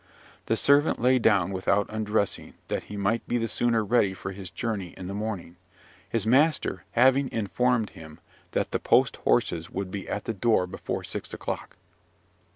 [0.47, 4.49] The servant lay down without undressing, that he might be the sooner ready for his
[4.49, 5.57] journey in the morning,
[6.09, 8.19] his master having informed him
[8.53, 11.77] that the post horses would be at the door before six o'clock.